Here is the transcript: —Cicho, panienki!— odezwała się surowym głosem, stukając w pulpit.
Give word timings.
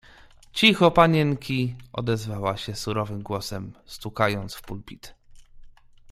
—Cicho, 0.57 0.91
panienki!— 0.93 1.75
odezwała 1.93 2.57
się 2.57 2.75
surowym 2.75 3.21
głosem, 3.21 3.73
stukając 3.85 4.53
w 4.55 4.61
pulpit. 4.61 5.15